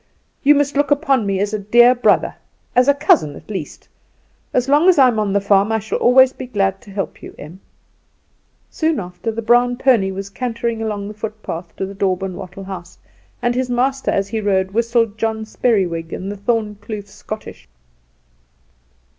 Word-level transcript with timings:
"You 0.41 0.55
must 0.55 0.75
look 0.75 0.89
upon 0.89 1.27
me 1.27 1.39
as 1.39 1.53
a 1.53 1.59
dear 1.59 1.93
brother, 1.93 2.33
as 2.75 2.87
a 2.87 2.93
cousin 2.95 3.35
at 3.35 3.51
least; 3.51 3.87
as 4.51 4.67
long 4.67 4.89
as 4.89 4.97
I 4.97 5.07
am 5.09 5.19
on 5.19 5.31
the 5.31 5.39
farm 5.39 5.71
I 5.71 5.77
shall 5.77 5.99
always 5.99 6.33
be 6.33 6.47
glad 6.47 6.81
to 6.81 6.89
help 6.89 7.21
you, 7.21 7.35
Em." 7.37 7.59
Soon 8.71 8.99
after 8.99 9.31
the 9.31 9.43
brown 9.43 9.77
pony 9.77 10.09
was 10.11 10.31
cantering 10.31 10.81
along 10.81 11.07
the 11.07 11.13
footpath 11.13 11.75
to 11.75 11.85
the 11.85 11.93
daub 11.93 12.23
and 12.23 12.35
wattle 12.35 12.63
house, 12.63 12.97
and 13.43 13.53
his 13.53 13.69
master 13.69 14.09
as 14.09 14.27
he 14.29 14.41
rode 14.41 14.71
whistled 14.71 15.19
John 15.19 15.45
Speriwig 15.45 16.11
and 16.13 16.31
the 16.31 16.37
Thorn 16.37 16.77
Kloof 16.81 17.05
Schottische. 17.05 17.67